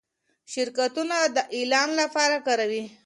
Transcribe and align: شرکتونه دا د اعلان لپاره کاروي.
شرکتونه 0.51 1.15
دا 1.25 1.31
د 1.35 1.37
اعلان 1.57 1.89
لپاره 2.01 2.35
کاروي. 2.47 2.83